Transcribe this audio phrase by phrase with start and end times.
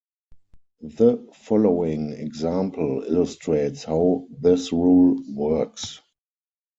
[0.97, 6.01] The following example illustrates how this rule works.